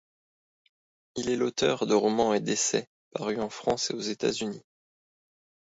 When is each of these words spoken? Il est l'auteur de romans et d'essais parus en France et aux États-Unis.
Il 1.15 1.29
est 1.29 1.35
l'auteur 1.35 1.85
de 1.85 1.93
romans 1.93 2.33
et 2.33 2.39
d'essais 2.39 2.87
parus 3.11 3.37
en 3.39 3.51
France 3.51 3.91
et 3.91 3.93
aux 3.93 3.99
États-Unis. 3.99 4.65